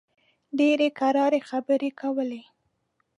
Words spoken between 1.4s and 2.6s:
خبرې کولې.